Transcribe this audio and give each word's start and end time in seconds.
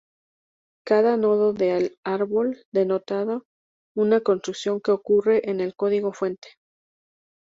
Cada 0.83 1.15
nodo 1.15 1.53
del 1.53 1.99
árbol 2.03 2.65
denota 2.73 3.23
una 3.95 4.21
construcción 4.21 4.81
que 4.81 4.89
ocurre 4.89 5.47
en 5.47 5.59
el 5.61 5.75
código 5.75 6.11
fuente. 6.11 6.57